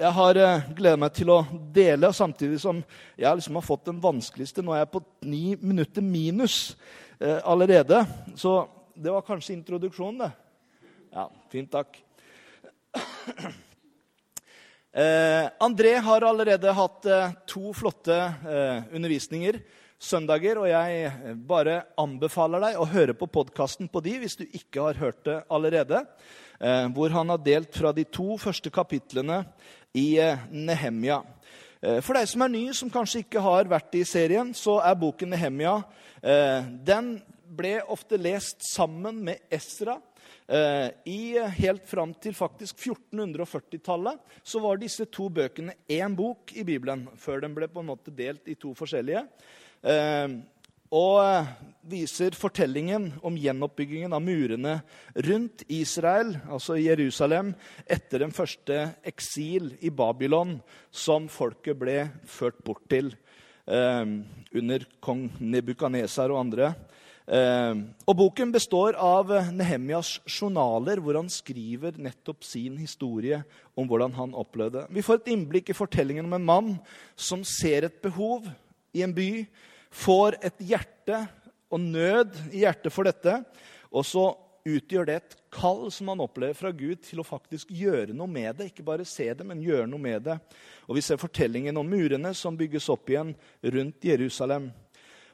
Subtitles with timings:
[0.00, 1.38] jeg har eh, gleda meg til å
[1.74, 2.78] dele, samtidig som
[3.20, 4.64] jeg liksom har fått den vanskeligste.
[4.64, 6.76] Nå er jeg på ni minutter minus
[7.20, 8.00] eh, allerede.
[8.32, 8.62] Så
[8.96, 10.30] det var kanskje introduksjonen, det.
[11.12, 12.00] Ja, fint, takk.
[14.90, 19.60] Eh, André har allerede hatt eh, to flotte eh, undervisninger
[20.02, 24.88] søndager, og jeg bare anbefaler deg å høre på podkasten på de hvis du ikke
[24.88, 26.02] har hørt det allerede.
[26.96, 29.38] Hvor han har delt fra de to første kapitlene
[29.96, 31.22] i eh, Nehemia.
[31.80, 34.98] Eh, For deg som er ny, som kanskje ikke har vært i serien, så er
[35.00, 35.80] boken Nehemia
[36.22, 37.16] eh, Den
[37.50, 39.98] ble ofte lest sammen med Esra.
[40.46, 41.20] Eh, I
[41.58, 47.42] helt fram til faktisk 1440-tallet så var disse to bøkene én bok i Bibelen, før
[47.42, 49.26] den ble på en måte delt i to forskjellige.
[50.90, 51.50] Og eh,
[51.86, 54.80] viser fortellingen om gjenoppbyggingen av murene
[55.22, 57.52] rundt Israel, altså Jerusalem,
[57.86, 60.56] etter den første eksil i Babylon
[60.90, 63.12] som folket ble ført bort til
[63.70, 64.02] eh,
[64.50, 66.72] under kong Nebukadnesar og andre.
[67.30, 73.44] Eh, og Boken består av Nehemjas journaler, hvor han skriver nettopp sin historie
[73.78, 74.88] om hvordan han opplevde.
[74.90, 76.76] Vi får et innblikk i fortellingen om en mann
[77.14, 78.50] som ser et behov
[78.90, 79.46] i en by,
[79.90, 81.24] får et hjerte
[81.70, 83.40] og nød i hjertet for dette,
[83.90, 84.30] og så
[84.66, 88.58] utgjør det et kall som han opplever fra Gud til å faktisk gjøre noe med
[88.58, 88.70] det.
[88.70, 90.36] Ikke bare se det, men gjøre noe med det.
[90.86, 94.70] Og Vi ser fortellingen om murene som bygges opp igjen rundt Jerusalem.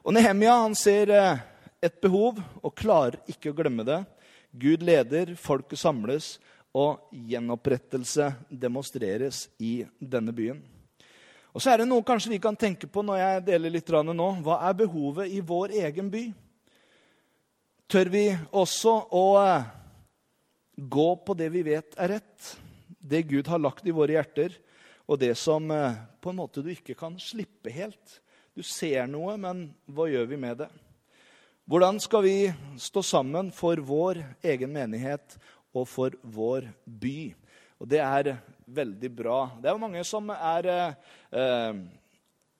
[0.07, 1.43] Og Nehemia han ser eh,
[1.83, 4.05] et behov og klarer ikke å glemme det.
[4.57, 6.37] Gud leder, folket samles,
[6.77, 10.61] og gjenopprettelse demonstreres i denne byen.
[11.57, 14.27] Og så er det noe kanskje vi kan tenke på når jeg deler litt nå.
[14.45, 16.27] Hva er behovet i vår egen by?
[17.89, 19.65] Tør vi også å eh,
[20.77, 22.51] gå på det vi vet er rett?
[23.01, 24.53] Det Gud har lagt i våre hjerter,
[25.09, 28.19] og det som eh, på en måte du ikke kan slippe helt.
[28.53, 30.69] Du ser noe, men hva gjør vi med det?
[31.65, 32.37] Hvordan skal vi
[32.77, 35.39] stå sammen for vår egen menighet
[35.73, 37.33] og for vår by?
[37.81, 38.35] Og det er
[38.67, 39.39] veldig bra.
[39.61, 41.79] Det er jo mange som er eh,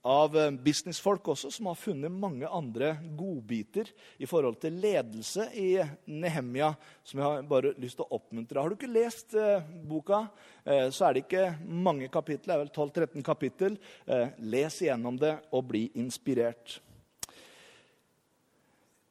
[0.07, 3.89] av businessfolk også, som har funnet mange andre godbiter
[4.21, 5.69] i forhold til ledelse i
[6.07, 6.71] Nehemia,
[7.03, 8.61] som jeg har bare lyst til å oppmuntre.
[8.61, 10.23] Har du ikke lest eh, boka,
[10.63, 12.47] eh, så er det ikke mange kapitler.
[12.47, 13.79] Det er vel 12-13 kapittel.
[14.07, 16.79] Eh, les igjennom det og bli inspirert.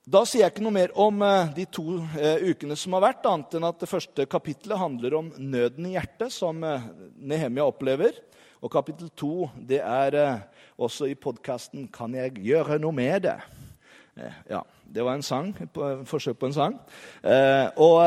[0.07, 3.25] Da sier jeg ikke noe mer om eh, de to eh, ukene som har vært,
[3.27, 6.85] annet enn at det første kapittelet handler om nøden i hjertet, som eh,
[7.19, 8.21] Nehemia opplever.
[8.63, 10.15] Og kapittel to det er
[10.79, 13.43] også i podkasten 'Kan jeg gjøre noe med det?'
[14.49, 15.75] Ja, Det var en sang, et
[16.09, 16.79] forsøk på en sang.
[17.77, 17.99] Og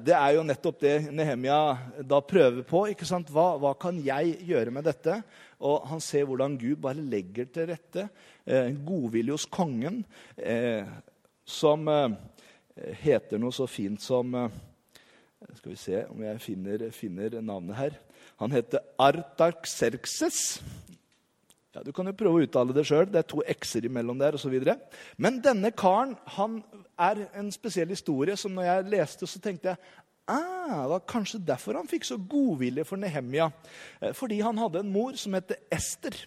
[0.00, 2.86] det er jo nettopp det Nehemia da prøver på.
[2.86, 3.28] ikke sant?
[3.28, 5.22] Hva, hva kan jeg gjøre med dette?
[5.60, 8.08] Og han ser hvordan Gud bare legger til rette.
[8.86, 10.06] Godvilje hos kongen
[11.44, 12.12] som eh,
[13.02, 14.60] heter noe så fint som eh,
[15.58, 17.96] Skal vi se om jeg finner, finner navnet her.
[18.38, 20.60] Han heter Artaxerxes.
[21.74, 23.08] Ja, Du kan jo prøve å uttale det sjøl.
[23.10, 24.54] Det er to x-er imellom der osv.
[25.16, 26.60] Men denne karen han
[26.94, 29.82] er en spesiell historie som når jeg leste, så tenkte jeg
[30.30, 33.50] ah, det var kanskje derfor han fikk så godvilje for Nehemia.
[33.98, 36.22] Eh, fordi han hadde en mor som het Ester.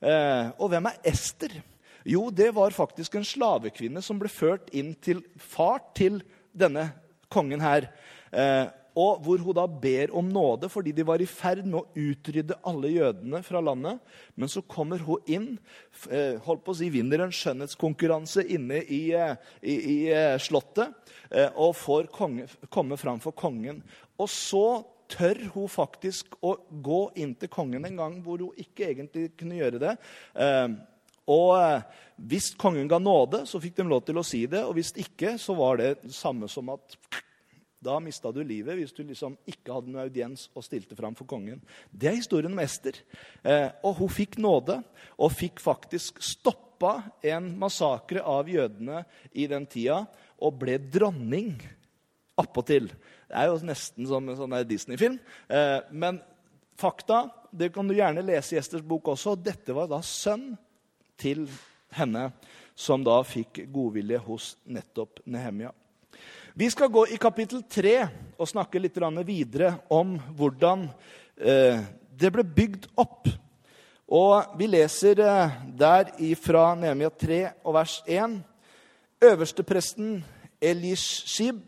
[0.00, 1.58] Og hvem er Ester?
[2.04, 6.20] Jo, det var faktisk en slavekvinne som ble ført inn til far til
[6.56, 6.88] denne
[7.32, 7.90] kongen her.
[8.32, 8.66] Eh,
[9.00, 12.58] og hvor hun da ber om nåde fordi de var i ferd med å utrydde
[12.66, 14.00] alle jødene fra landet.
[14.34, 15.48] Men så kommer hun inn,
[16.10, 19.98] eh, holdt på å si, vinner en skjønnhetskonkurranse inne i, eh, i, i
[20.38, 20.96] slottet
[21.54, 23.84] og får konge, komme fram for kongen.
[24.18, 28.90] Og så tør hun faktisk å gå inn til kongen en gang hvor hun ikke
[28.90, 29.94] egentlig kunne gjøre det.
[31.30, 31.82] Og eh,
[32.30, 34.62] hvis kongen ga nåde, så fikk de lov til å si det.
[34.66, 36.98] Og hvis ikke, så var det samme som at
[37.80, 41.28] da mista du livet hvis du liksom ikke hadde noen audiens og stilte fram for
[41.28, 41.62] kongen.
[41.88, 42.98] Det er historien om Ester.
[43.40, 44.80] Eh, og hun fikk nåde
[45.16, 46.98] og fikk faktisk stoppa
[47.32, 50.02] en massakre av jødene i den tida
[50.40, 51.54] og ble dronning
[52.40, 52.88] appåtil.
[53.28, 55.16] Det er jo nesten som en sånn Disney-film.
[55.48, 56.20] Eh, men
[56.80, 57.28] fakta.
[57.50, 59.34] Det kan du gjerne lese i Esters bok også.
[59.40, 60.52] Dette var da sønn
[61.20, 61.44] til
[61.94, 62.30] henne,
[62.74, 65.72] som da fikk godvilje hos nettopp Nehemia.
[66.54, 67.94] Vi skal gå i kapittel 3
[68.40, 70.88] og snakke litt videre om hvordan
[71.36, 71.78] eh,
[72.10, 73.28] det ble bygd opp.
[74.10, 78.40] Og Vi leser eh, der ifra Nehemia 3 og vers 1.
[79.22, 80.24] Øverstepresten
[80.60, 81.60] Elishib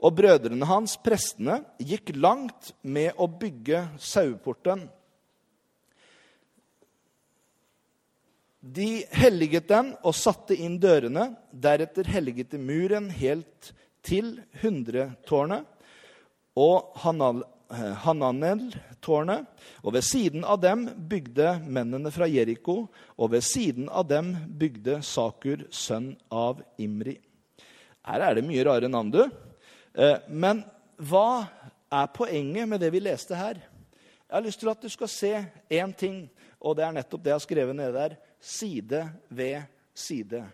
[0.00, 4.86] og brødrene hans, prestene, gikk langt med å bygge saueporten.
[8.60, 11.30] De helliget den og satte inn dørene.
[11.50, 13.72] Deretter helliget de muren helt
[14.04, 15.64] til hundretårnet
[16.60, 16.92] og
[18.04, 19.46] Hananel-tårnet.
[19.84, 25.00] Og ved siden av dem bygde mennene fra Jeriko, og ved siden av dem bygde
[25.06, 27.16] Sakur, sønn av Imri.
[28.04, 29.22] Her er det mye rare navn, du.
[29.94, 30.64] Eh, men
[31.00, 31.46] hva
[31.90, 33.60] er poenget med det vi leste her?
[33.60, 35.32] Jeg har lyst til at du skal se
[35.70, 36.28] én ting,
[36.60, 38.18] og det er nettopp det jeg har skrevet nede der.
[38.40, 39.62] Side ved
[39.94, 40.44] side.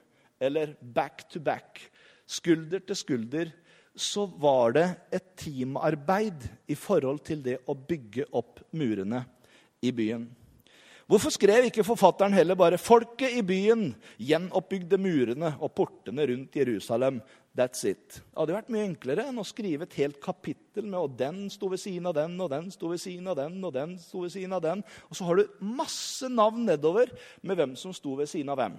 [0.41, 1.81] Eller back to back.
[2.27, 3.53] Skulder til skulder.
[3.97, 9.23] Så var det et teamarbeid i forhold til det å bygge opp murene
[9.81, 10.27] i byen.
[11.07, 17.23] Hvorfor skrev ikke forfatteren heller bare 'Folket i byen gjenoppbygde murene og portene rundt Jerusalem'?
[17.57, 18.19] That's it.
[18.21, 21.71] Det hadde vært mye enklere enn å skrive et helt kapittel med og den sto
[21.73, 24.35] ved siden av den, og den sto ved siden av den, og den sto ved
[24.35, 24.83] siden av den.
[25.09, 28.77] Og så har du masse navn nedover med hvem som sto ved siden av hvem.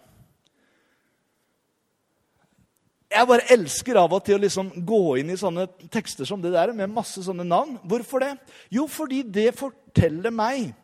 [3.07, 6.51] Jeg bare elsker av og til å liksom gå inn i sånne tekster som det
[6.53, 7.80] der, med masse sånne navn.
[7.88, 8.33] Hvorfor det?
[8.69, 10.75] Jo, fordi det forteller meg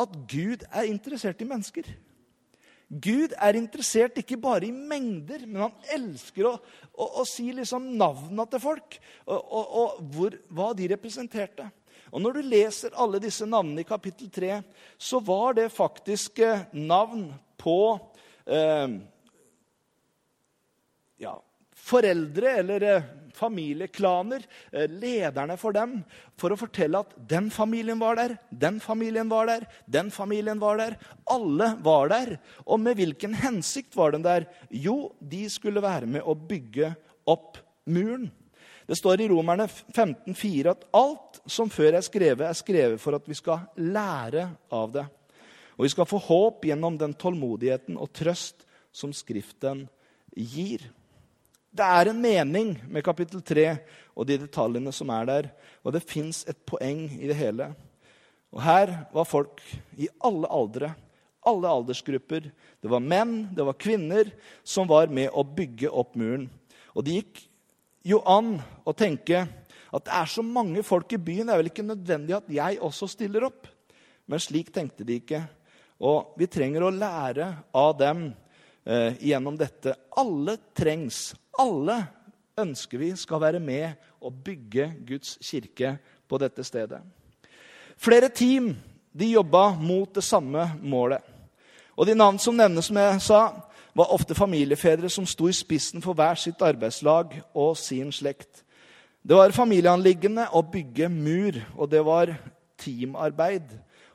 [0.00, 1.92] at Gud er interessert i mennesker.
[2.94, 6.52] Gud er interessert ikke bare i mengder, men han elsker å,
[6.94, 11.66] å, å si liksom navnene til folk og, og, og hvor, hva de representerte.
[12.14, 14.60] Og Når du leser alle disse navnene i kapittel 3,
[14.94, 17.26] så var det faktisk eh, navn
[17.58, 17.78] på
[18.46, 18.94] eh,
[21.24, 21.34] ja,
[21.74, 25.98] foreldre eller eh, familieklaner, eh, lederne for dem,
[26.40, 30.78] for å fortelle at den familien var der, den familien var der, den familien var
[30.78, 30.96] der.
[31.30, 32.38] Alle var der.
[32.66, 34.46] Og med hvilken hensikt var den der?
[34.70, 36.94] Jo, de skulle være med å bygge
[37.26, 38.30] opp muren.
[38.86, 43.28] Det står i Romerne 15,4 at alt som før er skrevet, er skrevet for at
[43.28, 45.06] vi skal lære av det.
[45.78, 49.86] Og vi skal få håp gjennom den tålmodigheten og trøst som Skriften
[50.36, 50.84] gir.
[51.74, 53.64] Det er en mening med kapittel 3
[54.14, 55.48] og de detaljene som er der.
[55.82, 57.72] Og det fins et poeng i det hele.
[58.54, 59.58] Og her var folk
[59.98, 60.92] i alle aldre,
[61.42, 62.46] alle aldersgrupper.
[62.78, 64.30] Det var menn, det var kvinner
[64.62, 66.46] som var med å bygge opp muren.
[66.94, 67.42] Og det gikk
[68.06, 69.42] jo an å tenke
[69.94, 72.78] at det er så mange folk i byen, det er vel ikke nødvendig at jeg
[72.86, 73.66] også stiller opp.
[74.30, 75.42] Men slik tenkte de ikke.
[75.98, 78.28] Og vi trenger å lære av dem
[78.86, 79.96] eh, gjennom dette.
[80.16, 81.34] Alle trengs.
[81.58, 81.98] Alle
[82.60, 85.96] ønsker vi skal være med og bygge Guds kirke
[86.28, 87.00] på dette stedet.
[87.96, 88.72] Flere team
[89.14, 91.22] de jobba mot det samme målet.
[91.96, 93.40] Og De navn som nevnes, som jeg sa,
[93.94, 98.64] var ofte familiefedre som sto i spissen for hver sitt arbeidslag og sin slekt.
[99.22, 102.34] Det var familieanliggende å bygge mur, og det var
[102.82, 103.70] teamarbeid.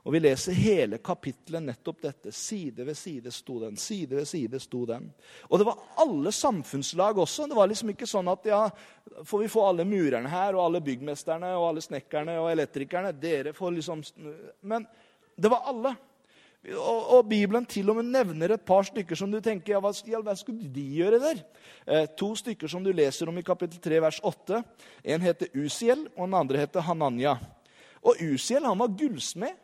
[0.08, 2.32] Og vi leser hele kapittelet nettopp dette.
[2.36, 3.78] Side ved side sto den.
[3.78, 5.10] Side ved side sto den.
[5.50, 7.50] Og det var alle samfunnslag også.
[7.50, 8.62] Det var liksom ikke sånn at ja,
[9.28, 13.16] får vi få alle murerne her, og alle byggmesterne og alle snekkerne og elektrikerne.
[13.16, 14.06] Dere får liksom
[14.62, 14.88] Men
[15.36, 15.96] det var alle.
[16.60, 19.94] Og, og, Bibelen til og med nevner et par stykker som du tenker ja, hva,
[19.96, 21.40] hva skulle de gjøre der?
[21.88, 24.60] Eh, to stykker som du leser om i kapittel 3, vers 8.
[25.16, 27.38] En heter Usiel, og den andre heter Hananya.
[28.04, 29.56] Og Usiel han var gullsmed.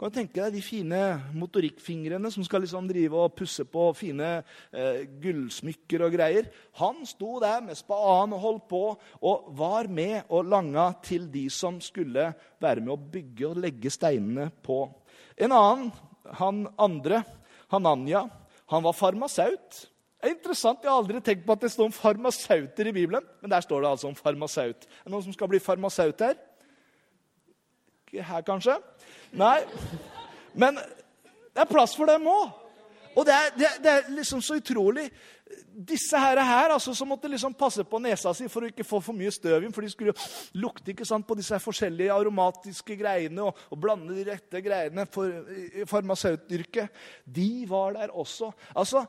[0.00, 0.98] Kan du tenke deg de fine
[1.36, 4.30] motorikkfingrene som skal liksom drive og pusse på fine
[4.72, 6.46] eh, gullsmykker og greier?
[6.80, 11.42] Han sto der med spaden og holdt på og var med og langa til de
[11.52, 12.30] som skulle
[12.64, 14.86] være med å bygge og legge steinene på.
[15.36, 15.92] En annen,
[16.40, 17.20] han andre,
[17.68, 18.24] Hananya,
[18.72, 19.82] han var farmasaut.
[20.16, 23.28] Det er interessant, Jeg har aldri tenkt på at det står om farmasauter i Bibelen.
[23.44, 24.88] Men der står det altså om farmasaut.
[24.88, 26.40] Er det noen som skal bli farmasaut her?
[28.10, 28.80] Her, kanskje?
[29.36, 29.58] Nei.
[30.54, 32.56] Men det er plass for dem òg.
[33.18, 35.08] Og det er, det, det er, liksom så utrolig.
[35.70, 39.00] Disse her, her altså, som måtte liksom passe på nesa si for å ikke få
[39.02, 40.14] for mye støv inn, for de skulle
[40.62, 45.50] lukte ikke sant, på disse forskjellige aromatiske greiene og, og blande de rette greiene for
[45.90, 47.02] farmasøytyrket.
[47.26, 48.52] De var der også.
[48.78, 49.04] Altså,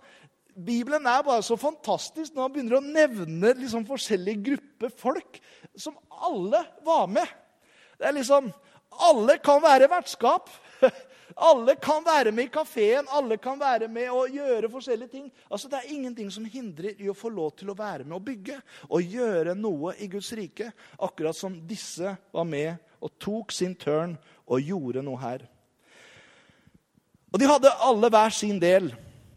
[0.51, 5.40] Bibelen er bare så fantastisk når man begynner å nevne liksom forskjellige grupper folk
[5.78, 7.38] som alle var med.
[8.01, 8.50] Det er liksom
[8.91, 10.50] alle kan være vertskap.
[11.36, 15.29] Alle kan være med i kafeen, alle kan være med og gjøre forskjellige ting.
[15.51, 18.25] Altså, Det er ingenting som hindrer i å få lov til å være med og
[18.25, 18.57] bygge
[18.89, 20.71] og gjøre noe i Guds rike.
[21.00, 25.48] Akkurat som disse var med og tok sin tørn og gjorde noe her.
[27.31, 28.91] Og De hadde alle hver sin del.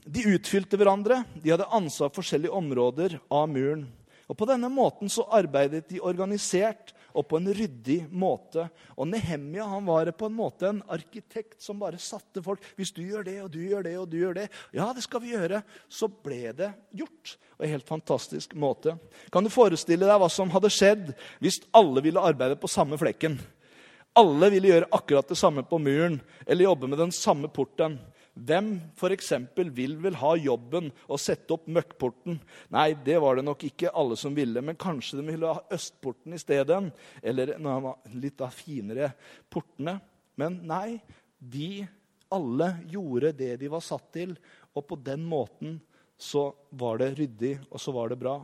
[0.05, 1.23] De utfylte hverandre.
[1.39, 3.87] De hadde ansvar for forskjellige områder av muren.
[4.29, 8.67] Og På denne måten så arbeidet de organisert og på en ryddig måte.
[8.99, 13.03] Og Nehemia han var på en måte en arkitekt som bare satte folk Hvis du
[13.05, 15.63] gjør det, og du gjør det, og du gjør det Ja, det skal vi gjøre.
[15.89, 17.37] Så ble det gjort.
[17.55, 18.97] Og en helt fantastisk måte.
[19.33, 23.39] Kan du forestille deg hva som hadde skjedd hvis alle ville arbeide på samme flekken?
[24.19, 27.97] Alle ville gjøre akkurat det samme på muren eller jobbe med den samme porten.
[28.35, 29.29] Hvem f.eks.
[29.71, 32.41] vil vel ha jobben å sette opp møkkporten?
[32.75, 36.35] Nei, det var det nok ikke alle som ville, men kanskje de ville ha østporten
[36.35, 36.81] i stedet.
[37.23, 37.55] Eller
[38.19, 39.13] litt av finere
[39.47, 40.01] portene.
[40.35, 40.99] Men nei,
[41.39, 41.87] de
[42.35, 44.35] alle gjorde det de var satt til,
[44.75, 45.79] og på den måten
[46.19, 48.41] så var det ryddig, og så var det bra.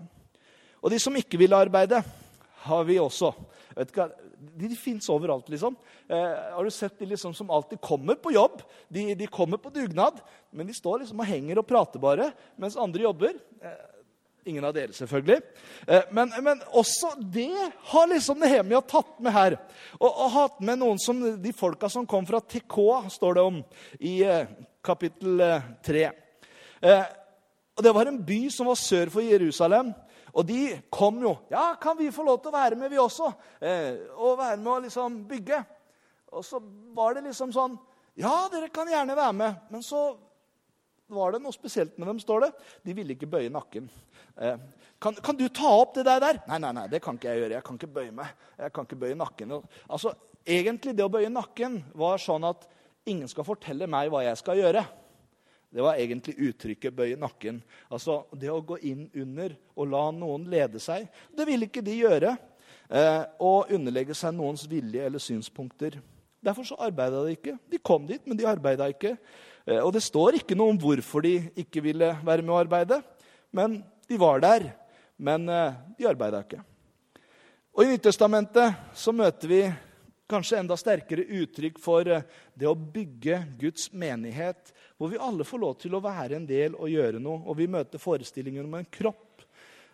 [0.81, 1.99] Og de som ikke ville arbeide,
[2.67, 3.33] har vi også.
[3.77, 4.09] Vet ikke,
[4.61, 5.77] de, fins overalt, liksom.
[6.09, 8.63] Eh, har du sett de liksom som alltid kommer på jobb?
[8.89, 12.79] De, de, kommer på dugnad, men de står liksom og henger og prater bare mens
[12.81, 13.39] andre jobber.
[13.63, 13.87] Eh,
[14.51, 15.41] ingen av dere, selvfølgelig.
[15.87, 17.53] Eh, men, men, også det
[17.93, 19.57] har liksom Nehemia tatt med her.
[20.01, 22.81] Og, og hatt med noen som de folka som kom fra TK,
[23.17, 23.63] står det om
[24.01, 24.53] i eh,
[24.85, 25.45] kapittel
[25.87, 26.05] 3.
[26.81, 27.09] Eh,
[27.77, 29.93] og Det var en by som var sør for Jerusalem.
[30.35, 31.37] Og de kom jo.
[31.51, 34.73] 'Ja, kan vi få lov til å være med, vi også?' Eh, og være med
[34.73, 35.65] å liksom bygge.
[36.33, 36.61] Og så
[36.95, 37.79] var det liksom sånn
[38.17, 40.17] 'Ja, dere kan gjerne være med.' Men så
[41.09, 42.53] var det noe spesielt med dem, står det.
[42.85, 43.91] De ville ikke bøye nakken.
[44.37, 44.57] Eh,
[45.01, 46.43] kan, kan, du ta opp det der?
[46.47, 47.55] Nei, nei, nei, det kan ikke jeg gjøre.
[47.55, 48.27] Jeg kan ikke bøye meg.
[48.59, 49.63] Jeg kan ikke bøye nakken.
[49.89, 50.15] Altså,
[50.49, 52.65] Egentlig, det å bøye nakken var sånn at
[53.11, 54.83] ingen skal fortelle meg hva jeg skal gjøre.
[55.71, 57.61] Det var egentlig uttrykket 'bøye nakken'.
[57.91, 61.07] Altså det å gå inn under og la noen lede seg.
[61.37, 62.37] Det ville ikke de gjøre.
[62.91, 66.01] Eh, og underlegge seg noens vilje eller synspunkter.
[66.43, 67.55] Derfor så arbeida de ikke.
[67.71, 69.17] De kom dit, men de arbeida ikke.
[69.67, 72.99] Eh, og det står ikke noe om hvorfor de ikke ville være med å arbeide.
[73.53, 74.73] Men de var der.
[75.19, 76.65] Men eh, de arbeida ikke.
[77.77, 79.61] Og I Nyttestamentet så møter vi
[80.31, 85.63] kanskje enda sterkere uttrykk for eh, det å bygge Guds menighet, hvor vi alle får
[85.63, 87.43] lov til å være en del og gjøre noe.
[87.47, 89.45] Og vi møter forestillingen om en kropp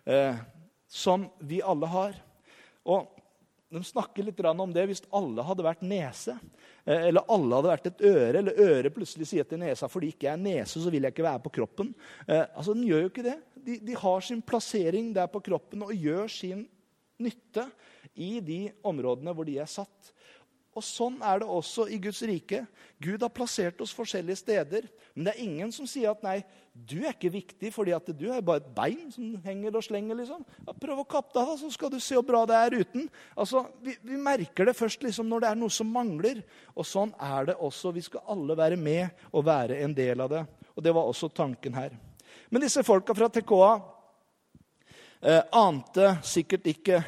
[0.05, 0.39] eh,
[0.87, 2.17] som vi alle har.
[2.87, 3.13] Og
[3.67, 6.37] De snakker litt om det hvis alle hadde vært nese,
[6.85, 10.29] eh, eller alle hadde vært et øre, eller øret plutselig sier til nesa fordi ikke
[10.29, 11.91] jeg er nese, så vil jeg ikke være på kroppen.
[12.27, 13.35] Eh, altså, Den gjør jo ikke det.
[13.67, 16.63] De, de har sin plassering der på kroppen og gjør sin
[17.19, 17.65] nytte
[18.17, 20.13] i de områdene hvor de er satt.
[20.77, 22.61] Og Sånn er det også i Guds rike.
[23.01, 24.85] Gud har plassert oss forskjellige steder.
[25.15, 26.43] Men det er ingen som sier at 'nei,
[26.77, 30.17] du er ikke viktig fordi at du er bare et bein som henger og slenger'.
[30.17, 30.45] liksom.
[30.67, 33.09] Ja, prøv å kappe deg, da, så skal du se hvor bra det er uten.
[33.35, 36.43] Altså, vi, vi, merker det først liksom når det er noe som mangler.
[36.75, 37.91] Og sånn er det også.
[37.91, 40.45] Vi skal alle være med og være en del av det.
[40.75, 41.97] Og det var også tanken her.
[42.51, 43.81] Men disse folka fra Tekoa
[45.21, 47.01] eh, ante sikkert ikke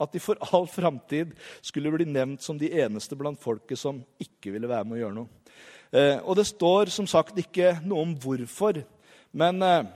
[0.00, 1.32] at de for all framtid
[1.64, 5.16] skulle bli nevnt som de eneste blant folket som ikke ville være med å gjøre
[5.16, 5.42] noe.
[5.90, 8.82] Eh, og det står som sagt ikke noe om hvorfor.
[9.36, 9.88] Men eh,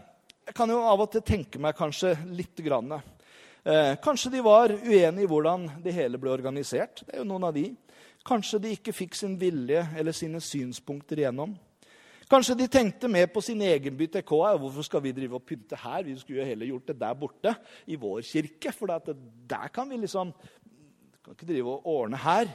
[0.48, 2.96] jeg kan jo av og til tenke meg kanskje lite grann.
[2.96, 7.04] Eh, kanskje de var uenige i hvordan det hele ble organisert.
[7.04, 7.68] Det er jo noen av de.
[8.26, 11.54] Kanskje de ikke fikk sin vilje eller sine synspunkter igjennom.
[12.30, 14.32] Kanskje de tenkte mer på sin egen by TK.
[14.62, 16.04] Hvorfor skal vi drive og pynte her?
[16.06, 17.54] Vi skulle jo heller gjort det der borte,
[17.90, 18.70] i vår kirke.
[18.70, 20.30] For der kan vi liksom
[21.24, 22.46] kan ikke drive og ordne her.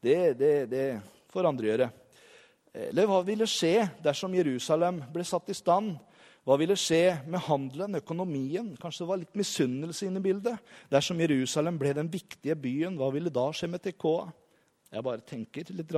[0.00, 0.86] Det, det, det
[1.28, 1.90] får andre gjøre.
[2.88, 5.98] Eller hva ville skje dersom Jerusalem ble satt i stand?
[6.48, 8.72] Hva ville skje med handelen, økonomien?
[8.80, 10.56] Kanskje det var litt misunnelse inne i bildet?
[10.88, 14.06] Dersom Jerusalem ble den viktige byen, hva ville da skje med TK?
[14.88, 15.90] Jeg bare tenker litt.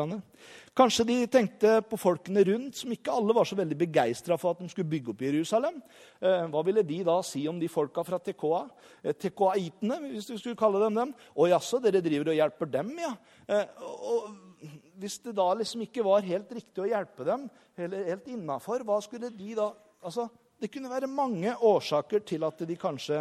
[0.75, 4.65] Kanskje de tenkte på folkene rundt, som ikke alle var så veldig begeistra for at
[4.65, 5.77] de skulle bygge opp Jerusalem.
[6.19, 8.65] Eh, hva ville de da si om de folka fra Tekoa?
[9.05, 11.13] Eh, Tekoaitene, hvis du skulle kalle dem dem.
[11.15, 13.13] Å jaså, dere driver og hjelper dem, ja?
[13.47, 14.67] Eh, og
[14.99, 17.47] hvis det da liksom ikke var helt riktig å hjelpe dem,
[17.79, 19.71] eller helt innafor, hva skulle de da
[20.01, 23.19] Altså, det kunne være mange årsaker til at de kanskje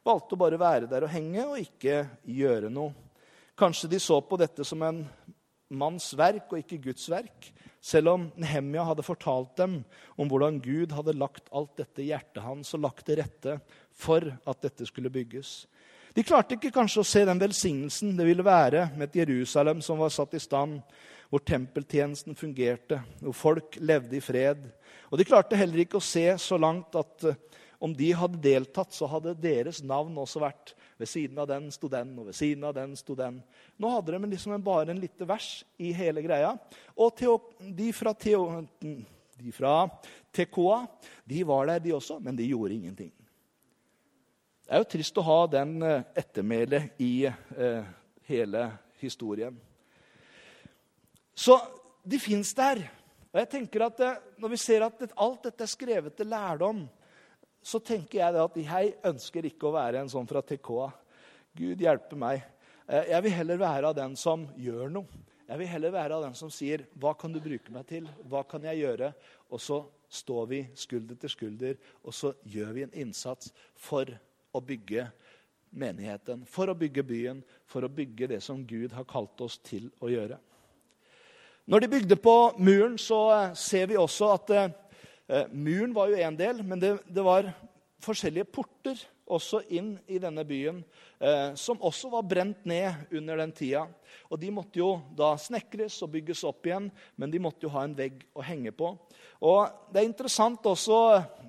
[0.00, 3.11] valgte å bare være der og henge og ikke gjøre noe.
[3.58, 5.02] Kanskje de så på dette som en
[5.72, 7.50] manns verk og ikke Guds verk.
[7.82, 9.80] Selv om Nehemia hadde fortalt dem
[10.20, 13.58] om hvordan Gud hadde lagt alt dette i hjertet hans og lagt til rette
[13.90, 15.64] for at dette skulle bygges.
[16.12, 20.00] De klarte ikke kanskje å se den velsignelsen det ville være med et Jerusalem som
[20.02, 20.82] var satt i stand,
[21.32, 24.66] hvor tempeltjenesten fungerte, hvor folk levde i fred.
[25.08, 27.38] Og de klarte heller ikke å se så langt at eh,
[27.82, 31.90] om de hadde deltatt, så hadde deres navn også vært ved siden av den sto
[31.90, 33.40] den, og ved siden av den sto den.
[33.82, 36.54] Nå hadde de liksom bare en lite vers i hele greia.
[36.94, 37.18] Og
[37.58, 38.46] de fra, teo,
[38.78, 39.74] de fra
[40.32, 40.84] Tekoa
[41.28, 43.12] de var der, de også, men de gjorde ingenting.
[44.62, 47.88] Det er jo trist å ha den eh, ettermælet i eh,
[48.30, 48.62] hele
[49.02, 49.58] historien.
[51.34, 51.58] Så
[52.06, 52.84] de fins der.
[53.32, 56.86] Og jeg tenker at eh, Når vi ser at alt dette er skrevet til lærdom,
[57.62, 60.70] så tenker jeg at jeg ønsker ikke å være en sånn fra TK.
[61.56, 62.42] Gud hjelpe meg.
[62.88, 65.22] Eh, jeg vil heller være av den som gjør noe.
[65.46, 68.08] Jeg vil heller være av den som sier 'Hva kan du bruke meg til?
[68.28, 69.14] Hva kan jeg gjøre?'
[69.50, 74.06] Og så står vi skulder til skulder, og så gjør vi en innsats for
[74.54, 75.10] å bygge
[75.70, 79.90] menigheten, for å bygge byen, for å bygge det som Gud har kalt oss til
[80.00, 80.38] å gjøre.
[81.66, 84.50] Når de bygde på muren, så eh, ser vi også at
[85.28, 87.50] eh, muren var jo én del, men det, det, var
[88.02, 89.00] forskjellige porter
[89.32, 90.82] også inn i denne byen,
[91.22, 93.86] eh, som også var brent ned under den tida.
[94.28, 97.84] Og De måtte jo da snekres og bygges opp igjen, men de måtte jo ha
[97.86, 98.94] en vegg å henge på.
[99.42, 100.98] Og Det er interessant også,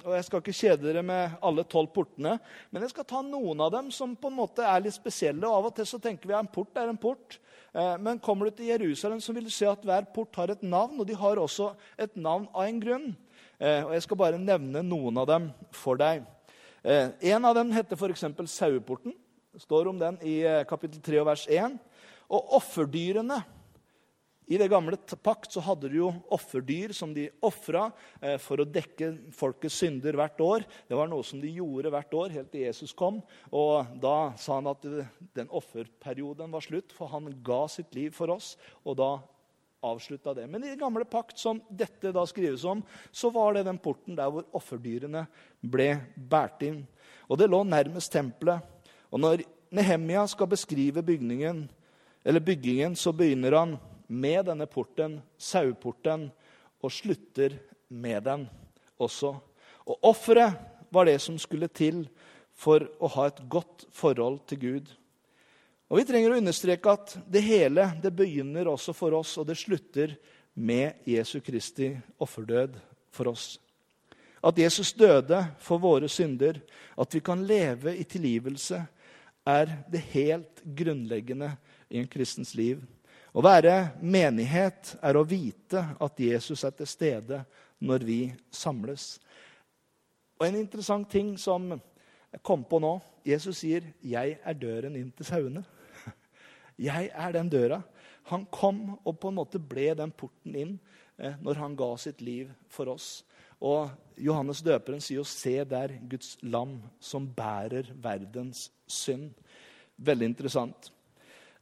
[0.03, 2.37] og jeg skal ikke kjede dere med alle tolv portene,
[2.71, 5.47] men jeg skal ta noen av dem som på en måte er litt spesielle.
[5.47, 7.39] og Av og til så tenker vi at en port er en port.
[7.73, 10.63] Eh, men kommer du til Jerusalem, så vil du se at hver port har et
[10.63, 13.07] navn, og de har også et navn av en grunn.
[13.63, 16.25] Eh, og Jeg skal bare nevne noen av dem for deg.
[16.83, 18.25] Eh, en av dem heter f.eks.
[18.51, 19.15] Saueporten.
[19.53, 21.77] Det står om den i kapittel 3 vers 1.
[22.33, 23.37] Og offerdyrene
[24.51, 27.85] i det gamle pakt så hadde de jo offerdyr som de ofra
[28.19, 30.65] eh, for å dekke folkets synder hvert år.
[30.89, 33.21] Det var noe som de gjorde hvert år helt til Jesus kom.
[33.55, 34.83] Og Da sa han at
[35.37, 38.57] den offerperioden var slutt, for han ga sitt liv for oss.
[38.83, 39.13] og da
[39.83, 40.47] avslutta det.
[40.49, 44.17] Men i den gamle pakt, som dette da skrives om, så var det den porten
[44.17, 45.25] der hvor offerdyrene
[45.61, 46.81] ble båret inn.
[47.29, 48.63] Og det lå nærmest tempelet.
[49.13, 51.65] Og når Nehemia skal beskrive bygningen,
[52.23, 56.29] byggingen, så begynner han med denne porten, saueporten,
[56.83, 57.55] og slutter
[57.89, 58.47] med den
[58.99, 59.33] også.
[59.87, 60.59] Og offeret
[60.93, 62.05] var det som skulle til
[62.53, 64.91] for å ha et godt forhold til Gud.
[65.91, 69.59] Og Vi trenger å understreke at det hele det begynner også for oss, og det
[69.59, 70.15] slutter
[70.53, 71.91] med Jesu Kristi
[72.21, 72.77] offerdød
[73.13, 73.59] for oss.
[74.43, 76.59] At Jesus døde for våre synder,
[76.97, 78.81] at vi kan leve i tilgivelse,
[79.45, 81.51] er det helt grunnleggende
[81.89, 82.81] i en kristens liv.
[83.33, 87.41] Å være menighet er å vite at Jesus er til stede
[87.83, 88.19] når vi
[88.51, 89.17] samles.
[90.39, 95.11] Og En interessant ting som jeg kom på nå Jesus sier, 'Jeg er døren inn
[95.11, 95.63] til sauene'.
[96.79, 97.81] Jeg er den døra.
[98.31, 100.73] Han kom og på en måte ble den porten inn
[101.17, 103.23] eh, når han ga sitt liv for oss.
[103.63, 109.31] Og Johannes døperen sier jo 'Se der Guds lam som bærer verdens synd'.
[109.97, 110.91] Veldig interessant.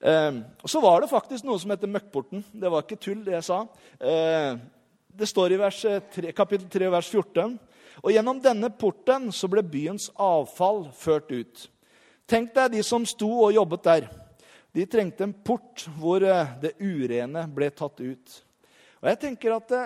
[0.02, 0.32] Eh,
[0.66, 2.44] så var det faktisk noe som heter Møkkporten.
[2.54, 3.68] Det var ikke tull, det jeg sa.
[4.00, 4.58] Eh,
[5.14, 7.60] det står i vers 3, eh, kapittel 3, vers 14.
[8.04, 11.68] Og gjennom denne porten så ble byens avfall ført ut.
[12.28, 14.10] Tenk deg de som sto og jobbet der.
[14.72, 18.38] De trengte en port hvor eh, det urene ble tatt ut.
[19.02, 19.82] Og jeg tenker at det,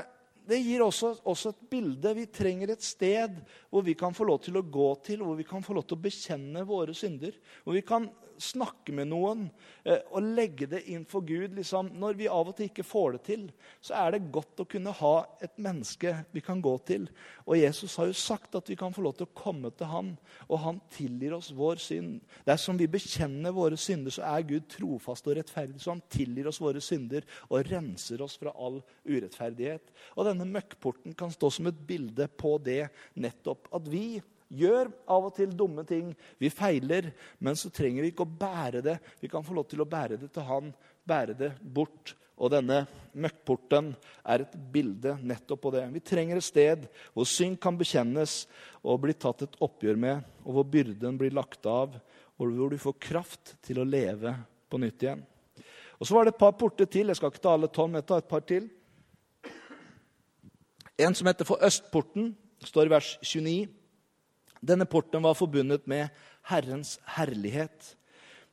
[0.45, 2.13] det gir også, også, et bilde.
[2.17, 3.39] Vi trenger et sted
[3.73, 5.97] hvor vi kan få lov til å gå til, hvor vi kan få lov til
[5.97, 7.33] å bekjenne våre synder.
[7.63, 8.09] Hvor vi kan
[8.41, 9.45] snakke med noen
[9.83, 11.55] eh, og legge det inn for Gud.
[11.57, 13.45] Liksom, når vi av og til ikke får det til,
[13.83, 15.13] så er det godt å kunne ha
[15.45, 17.07] et menneske vi kan gå til.
[17.45, 20.13] Og Jesus har jo sagt at vi kan få lov til å komme til han,
[20.49, 22.19] og han tilgir oss vår synd.
[22.47, 25.79] Dersom vi bekjenner våre synder, så er Gud trofast og rettferdig.
[25.81, 29.91] Så han tilgir oss våre synder og renser oss fra all urettferdighet.
[30.15, 32.85] Og denne møkkporten kan stå som et bilde på det
[33.19, 33.69] nettopp.
[33.75, 36.11] At vi gjør av og til dumme ting.
[36.41, 38.99] Vi feiler, men så trenger vi ikke å bære det.
[39.21, 40.71] Vi kan få lov til å bære det til Han,
[41.07, 42.15] bære det bort.
[42.35, 42.81] Og denne
[43.15, 43.93] møkkporten
[44.27, 45.85] er et bilde nettopp på det.
[45.93, 48.41] Vi trenger et sted hvor synd kan bekjennes
[48.83, 51.95] og bli tatt et oppgjør med, og hvor byrden blir lagt av,
[52.35, 54.35] og hvor du får kraft til å leve
[54.67, 55.23] på nytt igjen.
[55.95, 57.07] Og Så var det et par porter til.
[57.07, 58.67] Jeg skal ikke ta alle tolv, men jeg tar et par til.
[60.99, 62.33] En som heter for Østporten,
[62.65, 63.69] står i vers 29.
[64.65, 66.09] Denne porten var forbundet med
[66.49, 67.91] Herrens herlighet.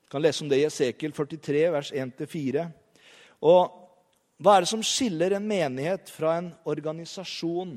[0.04, 2.66] Du kan lese om det i Esekiel 43, vers 1-4.
[3.48, 3.78] Og
[4.42, 7.76] hva er det som skiller en menighet fra en organisasjon?